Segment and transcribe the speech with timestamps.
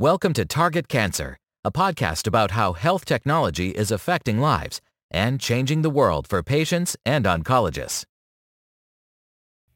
[0.00, 4.80] Welcome to Target Cancer, a podcast about how health technology is affecting lives
[5.10, 8.04] and changing the world for patients and oncologists.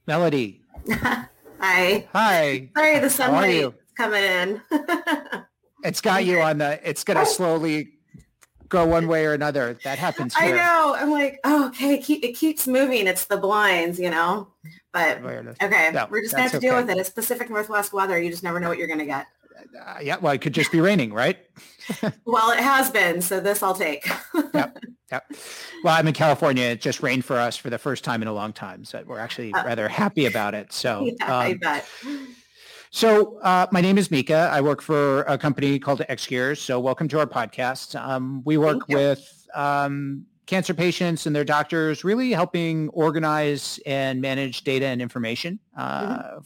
[0.06, 0.62] Melody.
[0.90, 2.08] Hi.
[2.14, 2.70] Hi.
[2.74, 4.62] Sorry, the How sunlight is coming in.
[5.84, 7.90] It's got you on the, it's going to slowly
[8.70, 9.76] go one way or another.
[9.84, 10.54] That happens Here.
[10.54, 10.94] I know.
[10.96, 13.06] I'm like, oh, okay, keep, it keeps moving.
[13.06, 14.48] It's the blinds, you know.
[14.90, 16.84] But okay, No, we're just gonna have that's to deal okay.
[16.84, 16.98] with it.
[16.98, 18.18] It's Pacific Northwest weather.
[18.18, 19.26] You just never know what you're gonna get.
[19.86, 21.38] Uh, yeah, well, it could just be raining, right?
[22.24, 24.06] Well, it has been, so this I'll take.
[24.54, 24.78] Yep.
[25.12, 25.32] Yep.
[25.84, 26.64] Well, I'm in California.
[26.64, 28.84] It just rained for us for the first time in a long time.
[28.86, 30.72] So we're actually Uh, rather happy about it.
[30.72, 31.86] So, yeah, I um, bet.
[32.90, 34.48] so uh, my name is Mika.
[34.50, 36.58] I work for a company called XCures.
[36.58, 38.00] So welcome to our podcast.
[38.00, 44.64] Um, we work with um, cancer patients and their doctors, really helping organize and manage
[44.64, 46.38] data and information uh, Mm-hmm.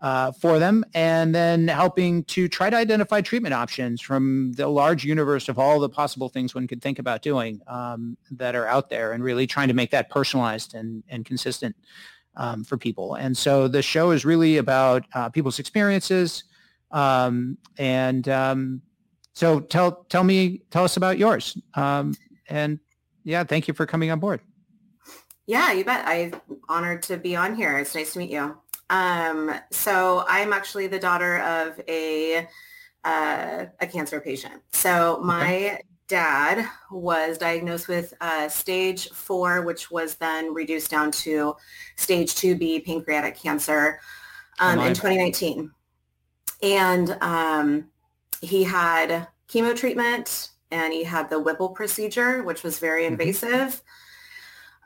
[0.00, 5.04] Uh, for them, and then helping to try to identify treatment options from the large
[5.04, 8.90] universe of all the possible things one could think about doing um, that are out
[8.90, 11.74] there, and really trying to make that personalized and, and consistent
[12.36, 13.14] um, for people.
[13.14, 16.44] And so the show is really about uh, people's experiences.
[16.90, 18.82] Um, and um,
[19.32, 21.56] so tell tell me tell us about yours.
[21.74, 22.14] Um,
[22.48, 22.78] and
[23.24, 24.40] yeah, thank you for coming on board.
[25.46, 26.04] Yeah, you bet.
[26.06, 27.76] I'm honored to be on here.
[27.78, 28.56] It's nice to meet you.
[28.90, 32.46] Um, so I'm actually the daughter of a
[33.04, 34.62] uh, a cancer patient.
[34.72, 41.54] So my dad was diagnosed with uh, stage four, which was then reduced down to
[41.96, 44.00] stage 2B pancreatic cancer
[44.58, 45.70] um, Oh, in 2019.
[46.62, 47.90] And um,
[48.40, 53.08] he had chemo treatment and he had the Whipple procedure, which was very Mhm.
[53.08, 53.82] invasive.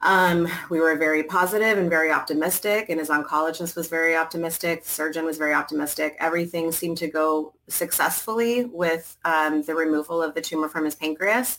[0.03, 4.85] Um, we were very positive and very optimistic, and his oncologist was very optimistic.
[4.85, 6.17] The surgeon was very optimistic.
[6.21, 11.59] Everything seemed to go successfully with um, the removal of the tumor from his pancreas.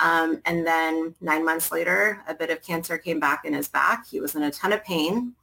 [0.00, 4.08] Um, and then nine months later, a bit of cancer came back in his back.
[4.08, 5.34] He was in a ton of pain.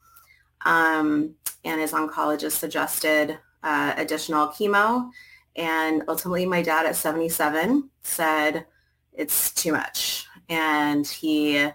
[0.64, 1.34] Um,
[1.64, 5.10] and his oncologist suggested uh, additional chemo.
[5.56, 8.66] And ultimately, my dad at 77 said,
[9.12, 10.26] it's too much.
[10.48, 11.68] And he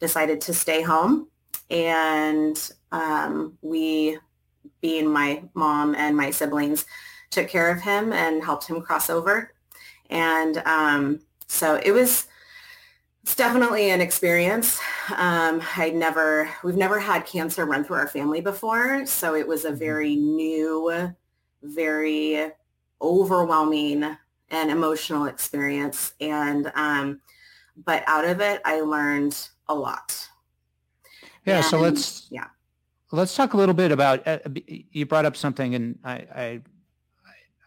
[0.00, 1.28] decided to stay home.
[1.70, 2.56] And
[2.90, 4.18] um, we,
[4.80, 6.84] being my mom and my siblings,
[7.30, 9.52] took care of him and helped him cross over.
[10.08, 12.26] And um, so it was
[13.22, 14.80] it's definitely an experience.
[15.14, 19.04] Um, I never, we've never had cancer run through our family before.
[19.06, 21.12] So it was a very new,
[21.62, 22.50] very
[23.00, 24.16] overwhelming
[24.48, 26.14] and emotional experience.
[26.20, 27.20] And, um,
[27.84, 29.36] but out of it, I learned
[29.68, 30.28] a lot.
[31.46, 31.62] Yeah.
[31.62, 32.46] so let's yeah.
[33.12, 34.26] let's talk a little bit about.
[34.26, 36.60] Uh, you brought up something, and I, I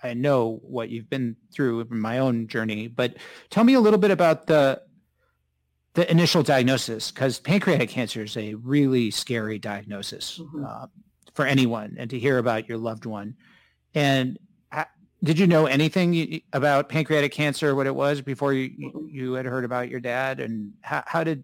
[0.03, 3.15] I know what you've been through in my own journey, but
[3.49, 4.81] tell me a little bit about the
[5.95, 10.65] the initial diagnosis because pancreatic cancer is a really scary diagnosis Mhm.
[10.67, 10.87] uh,
[11.33, 13.35] for anyone, and to hear about your loved one.
[13.93, 14.39] And
[15.23, 19.63] did you know anything about pancreatic cancer, what it was before you you- had heard
[19.65, 21.43] about your dad, and how, how did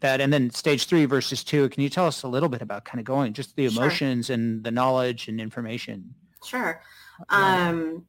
[0.00, 0.20] that?
[0.20, 1.68] And then stage three versus two.
[1.68, 3.82] Can you tell us a little bit about kind of going just the Sure.
[3.82, 6.14] emotions and the knowledge and information?
[6.44, 6.80] Sure.
[7.28, 8.06] Um,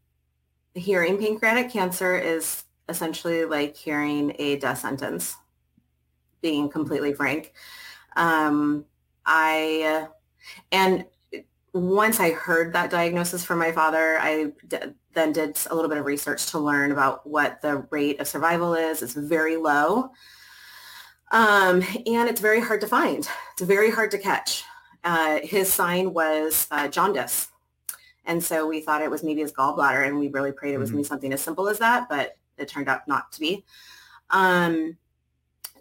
[0.76, 5.36] hearing pancreatic cancer is essentially like hearing a death sentence,
[6.42, 7.54] being completely frank.
[8.16, 8.86] Um,
[9.26, 10.08] I,
[10.72, 11.06] and
[11.74, 14.78] once I heard that diagnosis from my father, I d-
[15.14, 18.74] then did a little bit of research to learn about what the rate of survival
[18.74, 19.02] is.
[19.02, 20.12] It's very low.
[21.32, 23.28] Um, and it's very hard to find.
[23.54, 24.64] It's very hard to catch.
[25.04, 27.50] Uh, his sign was uh, jaundice.
[28.26, 30.90] And so we thought it was maybe his gallbladder and we really prayed it was
[30.92, 30.96] Mhm.
[30.96, 33.66] maybe something as simple as that, but it turned out not to be.
[34.30, 34.98] Um,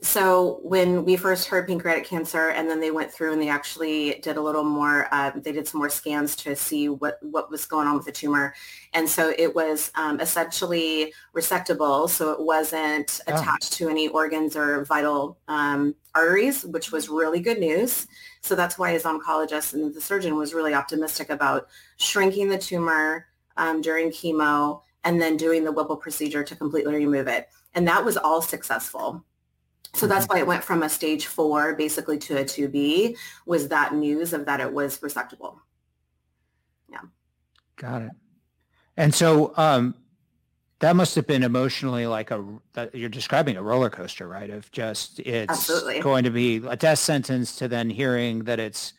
[0.00, 4.20] so when we first heard pancreatic cancer and then they went through and they actually
[4.22, 7.64] did a little more, uh, they did some more scans to see what, what was
[7.66, 8.54] going on with the tumor.
[8.92, 12.08] And so it was um, essentially resectable.
[12.08, 13.34] So it wasn't Oh.
[13.34, 18.06] attached to any organs or vital um, arteries, which was really good news.
[18.40, 21.68] So that's why his oncologist and the surgeon was really optimistic about
[21.98, 23.26] shrinking the tumor
[23.56, 27.48] um, during chemo and then doing the Whipple procedure to completely remove it.
[27.74, 29.24] And that was all successful.
[29.94, 33.16] So that's why it went from a stage four basically to a 2B
[33.46, 35.58] was that news of that it was resectable.
[36.90, 37.00] Yeah.
[37.76, 38.12] Got it.
[38.96, 39.94] And so um,
[40.80, 42.44] that must have been emotionally like a
[42.92, 44.50] you're describing a roller coaster, right?
[44.50, 46.00] Of just it's Absolutely.
[46.00, 48.92] going to be a death sentence to then hearing that it's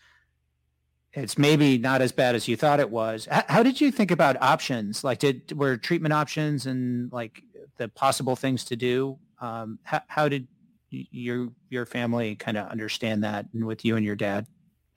[1.14, 3.28] it's maybe not as bad as you thought it was.
[3.30, 5.04] How did you think about options?
[5.04, 7.42] Like, did were treatment options and like
[7.78, 9.18] the possible things to do?
[9.42, 10.48] Um, how, how did
[10.90, 14.48] your your family kind of understand that, and with you and your dad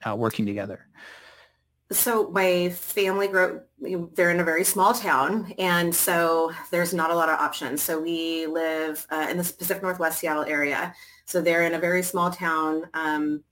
[0.07, 0.87] uh, working together?
[1.91, 7.15] So my family grew, they're in a very small town, and so there's not a
[7.15, 7.83] lot of options.
[7.83, 10.93] So we live uh, in the Pacific Northwest Seattle area.
[11.25, 13.43] So they're in a very small town, um,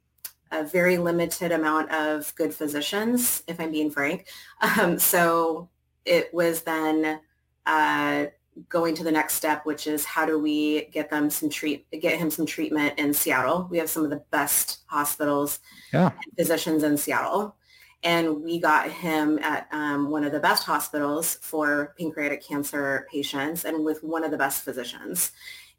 [0.52, 4.28] a very limited amount of good physicians, if I'm being frank.
[4.80, 5.70] Um, so
[6.06, 7.20] it was then
[7.66, 8.26] uh,
[8.70, 12.20] going to the next step, which is how do we get them some treat, get
[12.20, 13.68] him some treatment in Seattle.
[13.70, 15.60] We have some of the best hospitals
[15.94, 16.12] yeah.
[16.12, 17.56] and physicians in Seattle
[18.04, 23.66] and we got him at um, one of the best hospitals for pancreatic cancer patients
[23.66, 25.32] and with one of the best physicians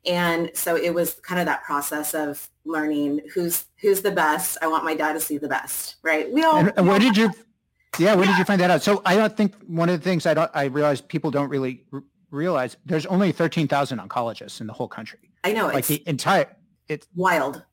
[0.05, 4.67] and so it was kind of that process of learning who's who's the best i
[4.67, 7.31] want my dad to see the best right we all and, and where did you
[7.99, 8.33] yeah where yeah.
[8.33, 10.51] did you find that out so i don't think one of the things i don't
[10.55, 11.85] i realize people don't really
[12.33, 16.57] realize there's only 13,000 oncologists in the whole country i know like the entire
[16.89, 17.65] it's wild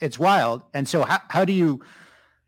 [0.00, 1.80] it's wild and so how, how do you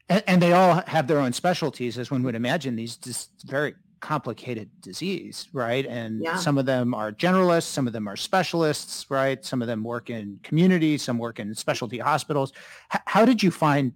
[0.09, 2.77] and, and, they all have their own specialties, as one would imagine.
[2.77, 5.85] These just very complicated disease, right?
[5.87, 6.37] And yeah.
[6.37, 9.45] some of them are generalists, some of them are specialists, right?
[9.45, 12.53] Some of them work in community, some work in specialty hospitals.
[12.95, 13.93] H- how did you find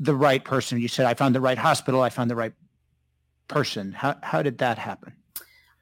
[0.00, 0.80] the right person?
[0.80, 2.52] You said I found the right hospital, I found the right
[3.46, 3.92] person.
[3.92, 5.14] How how did that happen?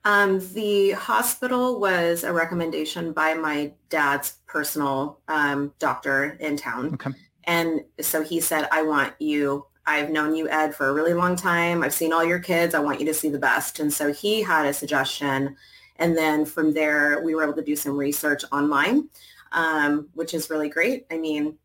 [0.07, 6.95] Um, the hospital was a recommendation by my dad's personal um, doctor in town.
[6.95, 7.11] Okay.
[7.43, 11.35] And so he said, I want you, I've known you, Ed, for a really long
[11.35, 11.83] time.
[11.83, 12.73] I've seen all your kids.
[12.73, 13.81] I want you to see the best.
[13.81, 15.57] And so he had a suggestion.
[15.97, 19.09] And then from there, we were able to do some research online,
[19.51, 21.07] um, which is really great.
[21.11, 21.59] I mean,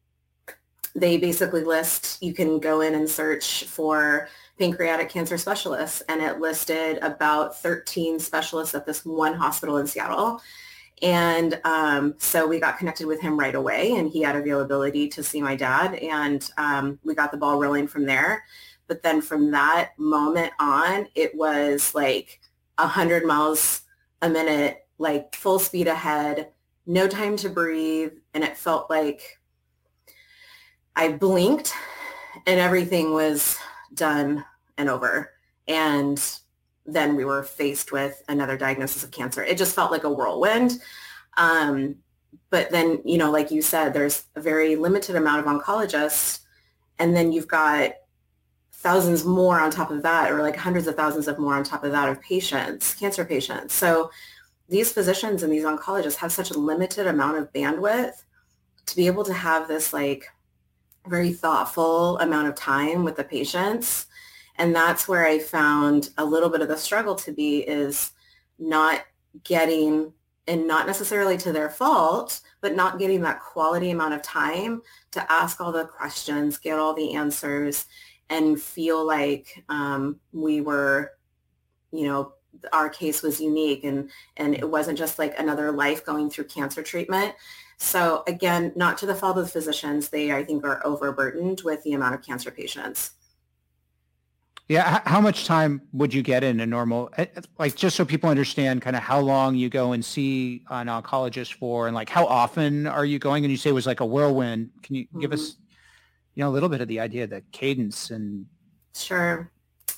[0.96, 6.40] they basically list, you can go in and search for pancreatic cancer specialists, and it
[6.40, 10.42] listed about 13 specialists at this one hospital in Seattle.
[11.02, 15.24] And um, so we got connected with him right away and he had availability to
[15.24, 18.44] see my dad and um, we got the ball rolling from there.
[18.88, 22.40] But then from that moment on, it was like
[22.78, 23.82] 100 miles
[24.22, 26.50] a minute, like full speed ahead,
[26.86, 28.12] no time to breathe.
[28.34, 29.40] And it felt like
[30.96, 31.74] I blinked
[32.46, 33.58] and everything was
[33.94, 34.46] done
[34.78, 35.32] and over.
[35.68, 36.22] And
[36.86, 39.44] then we were faced with another diagnosis of cancer.
[39.44, 40.80] It just felt like a whirlwind.
[41.38, 41.96] Um,
[42.50, 46.40] but then, you know, like you said, there's a very limited amount of oncologists.
[47.00, 47.94] And then you've got
[48.72, 51.84] thousands more on top of that, or like hundreds of thousands of more on top
[51.84, 53.74] of that of patients, cancer patients.
[53.74, 54.10] So
[54.70, 58.24] these physicians and these oncologists have such a limited amount of bandwidth
[58.88, 60.28] to be able to have this like
[61.08, 64.08] very thoughtful amount of time with the patients
[64.62, 68.12] and that's where I found a little bit of the struggle to be is
[68.60, 69.02] not
[69.44, 70.14] getting
[70.48, 74.82] and not necessarily to their fault, but not getting that quality amount of time
[75.12, 77.86] to ask all the questions, get all the answers,
[78.30, 81.14] and feel like um, we were,
[81.92, 82.34] you know,
[82.74, 86.84] our case was unique and and it wasn't just like another life going through cancer
[86.84, 87.34] treatment.
[87.84, 91.82] So again, not to the fault of the physicians, they I think are overburdened with
[91.82, 93.14] the amount of cancer patients.
[94.68, 97.26] Yeah, how much time would you get in a normal, eh,
[97.58, 101.56] like just so people understand kind of how long you go and see an oncologist
[101.56, 103.44] for and like how often are you going?
[103.44, 104.70] And you say it was like a whirlwind.
[104.84, 105.20] Can you mm-hmm.
[105.20, 105.64] give us, mm-hmm.
[106.36, 108.46] you know, a little bit of the idea, the cadence and.
[108.96, 109.52] Sure.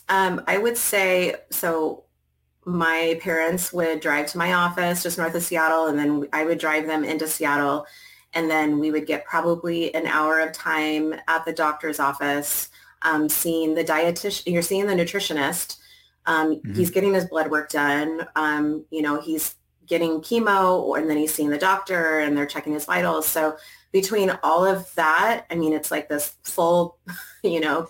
[0.07, 2.05] Um, I would say, so
[2.65, 6.57] my parents would drive to my office just north of Seattle and then I would
[6.57, 7.85] drive them into Seattle
[8.33, 12.69] and then we would get probably an hour of time at the doctor's office
[13.03, 15.77] um, seeing the dietitian, you're seeing the nutritionist.
[16.25, 16.73] Um, mm-hmm.
[16.73, 18.25] He's getting his blood work done.
[18.35, 19.55] Um, you know, he's
[19.85, 23.27] getting chemo and then he's seeing the doctor and they're checking his vitals.
[23.27, 23.57] So
[23.91, 26.97] between all of that, I mean, it's like this full,
[27.43, 27.89] you know,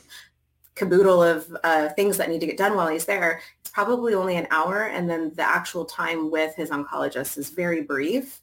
[0.75, 3.41] caboodle of uh, things that need to get done while he's there.
[3.73, 4.83] Probably only an hour.
[4.83, 8.39] And then the actual time with his oncologist is very brief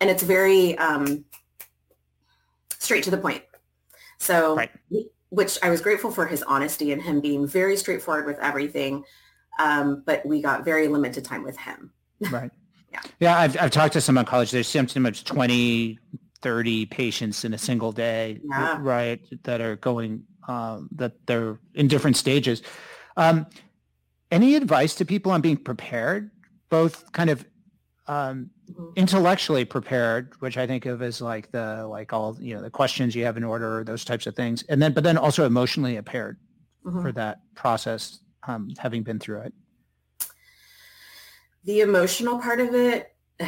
[0.00, 1.24] and it's very um,
[2.78, 3.42] straight to the point.
[4.18, 4.70] So right
[5.32, 9.02] which I was grateful for his honesty and him being very straightforward with everything.
[9.58, 11.90] Um, but we got very limited time with him.
[12.30, 12.50] Right.
[12.92, 13.00] yeah.
[13.18, 13.38] Yeah.
[13.38, 14.50] I've, I've talked to some oncologists.
[14.50, 15.98] There's sometimes 20,
[16.42, 18.76] 30 patients in a single day, yeah.
[18.78, 22.62] right, that are going, um, that they're in different stages.
[23.16, 23.46] Um,
[24.32, 26.30] any advice to people on being prepared,
[26.70, 27.44] both kind of
[28.08, 28.88] um, mm-hmm.
[28.96, 33.14] intellectually prepared, which I think of as like the like all you know the questions
[33.14, 36.38] you have in order, those types of things, and then but then also emotionally prepared
[36.84, 37.02] mm-hmm.
[37.02, 39.52] for that process, um, having been through it.
[41.64, 43.14] The emotional part of it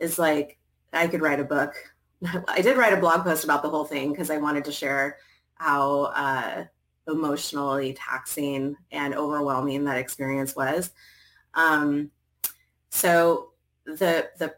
[0.00, 0.58] is like
[0.92, 1.74] I could write a book.
[2.48, 5.18] I did write a blog post about the whole thing because I wanted to share
[5.54, 6.64] how uh,
[7.08, 10.90] emotionally taxing and overwhelming that experience was.
[11.54, 12.10] Um,
[12.90, 13.50] so
[13.84, 14.54] the the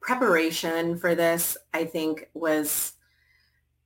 [0.00, 2.94] preparation for this, I think, was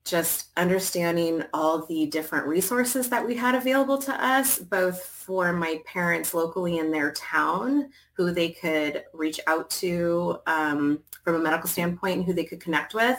[0.04, 5.80] just understanding all the different resources that we had available to us, both for my
[5.86, 11.68] parents locally in their town, who they could reach out to um, from a medical
[11.68, 13.18] standpoint, who they could connect with.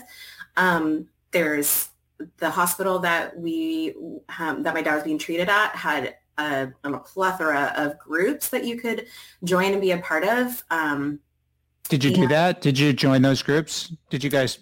[0.57, 1.89] Um, there's
[2.37, 3.93] the hospital that we
[4.39, 8.65] um, that my dad was being treated at had a, a, plethora of groups that
[8.65, 9.07] you could
[9.43, 10.63] join and be a part of.
[10.69, 11.19] Um,
[11.89, 12.61] Did you do that?
[12.61, 13.93] Did you join those groups?
[14.09, 14.59] Did you guys?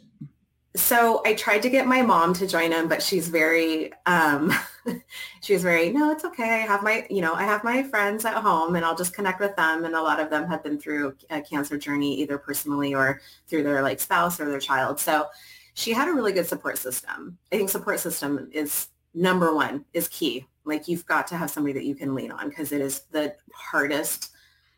[0.75, 4.51] So I tried to get my mom to join them, but she's very, um,
[5.41, 6.63] she was very, no, it's okay.
[6.63, 9.39] I have my, you know, I have my friends at home and I'll just connect
[9.39, 9.85] with them.
[9.85, 13.61] And a lot of them have been through a cancer journey, either personally or through
[13.61, 14.99] their like spouse or their child.
[14.99, 15.27] So
[15.73, 17.37] she had a really good support system.
[17.51, 20.45] I think support system is number one is key.
[20.65, 23.35] Like you've got to have somebody that you can lean on because it is the
[23.53, 24.31] hardest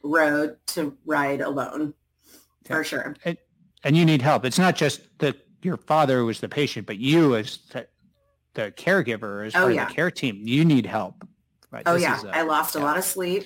[0.04, 1.94] road to ride alone
[2.66, 3.16] for sure.
[3.24, 3.38] And,
[3.84, 4.46] and, you need help.
[4.46, 7.88] It's not just that your father was the patient, but you as the,
[8.56, 9.84] the caregiver, as oh, part yeah.
[9.84, 11.28] of the care team, you need help.
[11.70, 11.84] Right?
[11.86, 12.22] Oh this yeah.
[12.26, 12.82] A, I lost yeah.
[12.82, 13.46] a lot of sleep.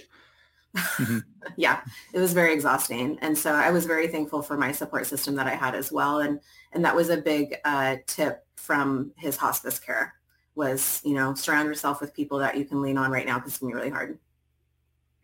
[0.78, 1.20] Mm-hmm.
[1.58, 1.82] yeah,
[2.14, 3.18] it was very exhausting.
[3.22, 6.20] And so I was very thankful for my support system that I had as well.
[6.20, 6.40] And,
[6.72, 10.14] and that was a big uh, tip from his hospice care
[10.56, 13.52] was, you know, surround yourself with people that you can lean on right now because
[13.52, 14.20] it's going to be really hard.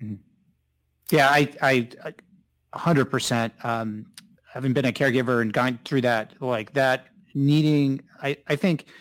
[0.01, 0.15] Mm-hmm.
[1.11, 2.13] Yeah, I, I, I
[2.77, 4.05] 100%, um,
[4.51, 8.85] having been a caregiver and gone through that, like that needing, I, I think–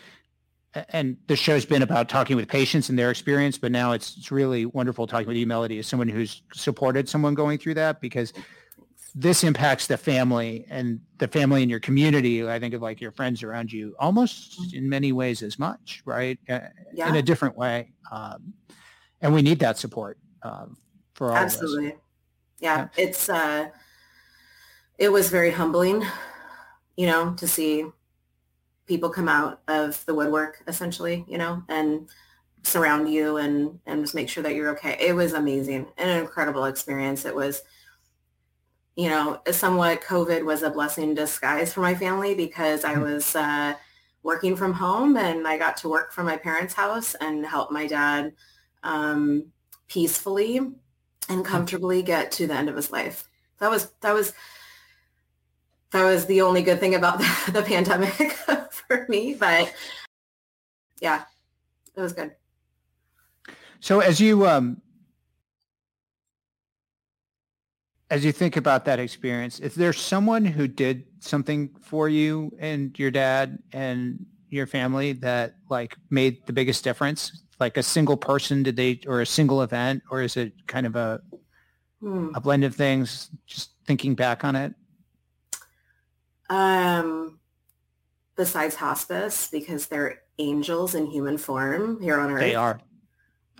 [0.89, 4.31] and the show's been about talking with patients and their experience, but now it's, it's
[4.31, 8.33] really wonderful talking with you, Melody, as someone who's supported someone going through that because
[9.17, 12.45] this impacts the family and the family in your community.
[12.45, 16.37] I think of like your friends around you almost in many ways as much, right?
[16.49, 16.59] Uh,
[16.93, 17.07] yeah.
[17.07, 17.93] In a different way.
[18.11, 18.53] Um,
[19.21, 20.75] and we need that support um,
[21.13, 21.95] for all Absolutely.
[22.59, 22.77] Yeah.
[22.77, 22.87] yeah.
[22.97, 23.69] It's, uh,
[24.97, 26.03] it was very humbling,
[26.97, 27.85] you know, to see
[28.85, 32.09] people come out of the woodwork essentially, you know, and
[32.63, 34.97] surround you and, and just make sure that you're okay.
[34.99, 37.23] It was amazing and an incredible experience.
[37.23, 37.61] It was,
[38.95, 43.01] you know, somewhat COVID was a blessing in disguise for my family because I hmm.
[43.01, 43.73] was uh,
[44.23, 47.87] working from home and I got to work from my parents' house and help my
[47.87, 48.33] dad
[48.83, 49.51] um,
[49.87, 50.75] peacefully and
[51.29, 51.41] hmm.
[51.41, 53.27] comfortably get to the end of his life.
[53.59, 54.33] That was, that was,
[55.91, 58.31] that was the only good thing about the, the pandemic
[58.71, 59.33] for me.
[59.33, 59.73] But
[61.01, 61.23] yeah,
[61.95, 62.31] it was good.
[63.81, 64.81] So as you um,
[68.09, 72.97] as you think about that experience, is there someone who did something for you and
[72.99, 77.43] your dad and your family that like made the biggest difference?
[77.59, 80.95] Like a single person, did they, or a single event, or is it kind of
[80.95, 81.21] a
[82.01, 82.29] hmm.
[82.35, 83.29] a blend of things?
[83.47, 84.73] Just thinking back on it.
[86.49, 87.39] Um,
[88.35, 92.41] besides hospice because they're angels in human form here on earth.
[92.41, 92.81] They are.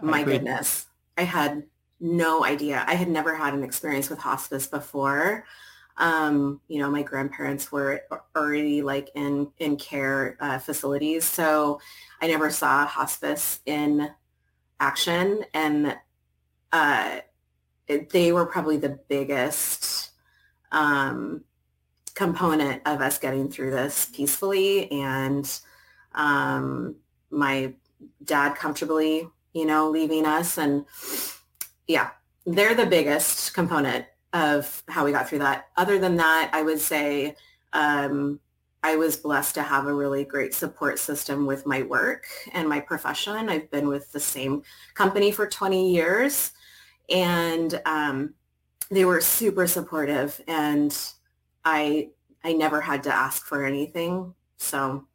[0.01, 0.85] My goodness.
[1.17, 1.63] I had
[1.99, 2.83] no idea.
[2.87, 5.45] I had never had an experience with hospice before.
[5.97, 8.01] Um, you know, my grandparents were
[8.35, 11.79] already like in in care uh, facilities, so
[12.21, 14.09] I never saw hospice in
[14.79, 15.97] action, and
[16.73, 17.19] uh,
[17.87, 20.11] they were probably the biggest
[20.71, 21.45] um,
[22.13, 25.59] component of us getting through this peacefully and
[26.13, 26.95] um,
[27.29, 27.73] my
[28.23, 30.57] dad comfortably, you know, leaving us.
[30.57, 30.85] And
[31.87, 32.11] yeah,
[32.45, 35.67] they're the biggest component of how we got through that.
[35.77, 37.35] Other than that, I would say
[37.73, 38.39] um,
[38.83, 42.79] I was blessed to have a really great support system with my work and my
[42.79, 43.49] profession.
[43.49, 44.63] I've been with the same
[44.93, 46.51] company for 20 years
[47.09, 48.33] and um,
[48.91, 50.97] they were super supportive and
[51.63, 52.09] I
[52.43, 54.35] I never had to ask for anything.
[54.57, 55.07] So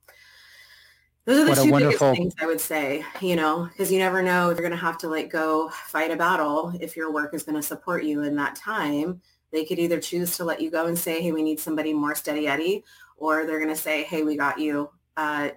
[1.31, 2.13] those are the what two wonderful...
[2.13, 4.85] biggest things I would say, you know, because you never know if you're going to
[4.85, 8.23] have to like go fight a battle if your work is going to support you
[8.23, 9.21] in that time.
[9.53, 12.15] They could either choose to let you go and say, hey, we need somebody more
[12.15, 12.85] steady Eddie,
[13.17, 14.91] or they're going to say, hey, we got you.
[15.17, 15.51] Uh,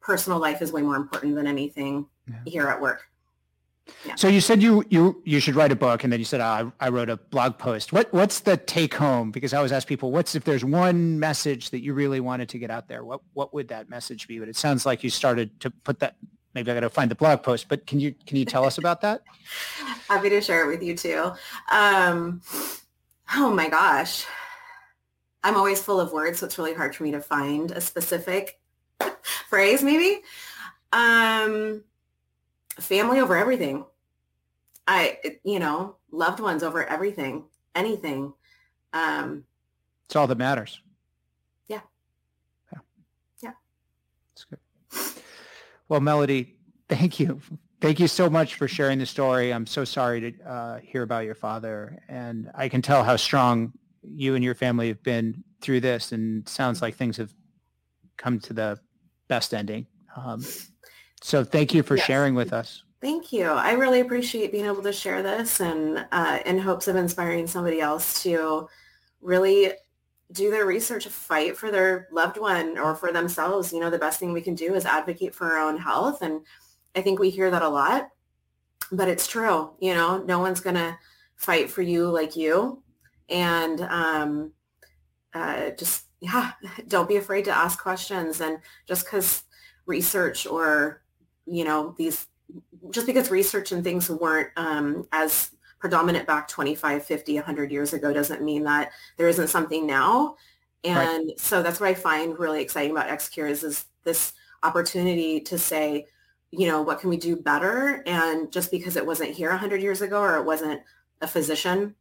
[0.00, 2.36] personal life is way more important than anything yeah.
[2.46, 3.08] here at work.
[4.04, 4.14] Yeah.
[4.14, 6.72] So you said you you you should write a book, and then you said oh,
[6.80, 7.92] I, I wrote a blog post.
[7.92, 9.30] What what's the take home?
[9.30, 12.58] Because I always ask people, what's if there's one message that you really wanted to
[12.58, 13.04] get out there?
[13.04, 14.38] What what would that message be?
[14.38, 16.16] But it sounds like you started to put that.
[16.54, 18.78] Maybe I got to find the blog post, but can you can you tell us
[18.78, 19.22] about that?
[20.08, 21.32] Happy to share it with you too.
[21.70, 22.40] Um,
[23.34, 24.26] oh my gosh,
[25.42, 28.58] I'm always full of words, so it's really hard for me to find a specific
[29.48, 29.82] phrase.
[29.82, 30.22] Maybe.
[30.92, 31.84] Um,
[32.80, 33.84] family over everything.
[34.86, 37.44] I, you know, loved ones over everything,
[37.74, 38.32] anything.
[38.92, 39.44] Um,
[40.06, 40.80] it's all that matters.
[41.68, 41.80] Yeah.
[42.72, 42.78] Yeah.
[43.42, 43.50] Yeah.
[44.30, 45.22] That's good.
[45.88, 46.56] Well, Melody,
[46.88, 47.40] thank you.
[47.80, 49.52] Thank you so much for sharing the story.
[49.52, 53.72] I'm so sorry to uh, hear about your father, and I can tell how strong
[54.02, 57.32] you and your family have been through this, and sounds like things have
[58.16, 58.80] come to the
[59.28, 59.86] best ending.
[60.16, 60.42] Um,
[61.22, 62.06] so thank you for yes.
[62.06, 62.82] sharing with us.
[63.00, 63.44] Thank you.
[63.44, 67.80] I really appreciate being able to share this and uh, in hopes of inspiring somebody
[67.80, 68.68] else to
[69.20, 69.72] really
[70.32, 73.72] do their research, fight for their loved one or for themselves.
[73.72, 76.22] You know, the best thing we can do is advocate for our own health.
[76.22, 76.40] And
[76.94, 78.08] I think we hear that a lot,
[78.90, 79.70] but it's true.
[79.80, 80.98] You know, no one's going to
[81.36, 82.82] fight for you like you.
[83.28, 84.52] And um,
[85.34, 86.52] uh, just, yeah,
[86.88, 88.40] don't be afraid to ask questions.
[88.40, 89.44] And just because
[89.86, 91.02] research or
[91.48, 92.26] you know, these,
[92.90, 98.12] just because research and things weren't um, as predominant back 25, 50, 100 years ago
[98.12, 100.36] doesn't mean that there isn't something now.
[100.84, 101.40] And right.
[101.40, 106.06] so that's what I find really exciting about XCures is this opportunity to say,
[106.50, 108.02] you know, what can we do better?
[108.06, 110.80] And just because it wasn't here 100 years ago or it wasn't
[111.20, 111.94] a physician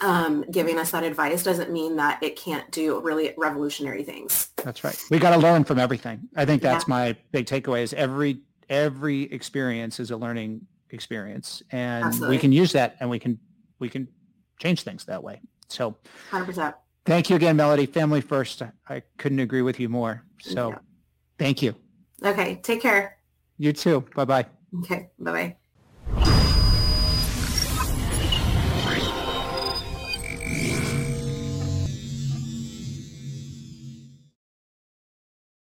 [0.00, 4.50] um, giving us that advice doesn't mean that it can't do really revolutionary things.
[4.56, 5.00] That's right.
[5.10, 6.28] We got to learn from everything.
[6.36, 6.94] I think that's yeah.
[6.94, 12.36] my big takeaway is every every experience is a learning experience and Absolutely.
[12.36, 13.38] we can use that and we can
[13.78, 14.08] we can
[14.60, 15.40] change things that way.
[15.68, 15.96] So
[16.30, 17.86] 100% thank you again melody.
[17.86, 18.62] Family first.
[18.88, 20.24] I couldn't agree with you more.
[20.40, 20.74] So
[21.38, 21.72] thank you,
[22.22, 22.30] thank you.
[22.30, 23.18] okay take care.
[23.58, 24.04] You too.
[24.14, 24.46] Bye-bye.
[24.82, 25.56] Okay bye-bye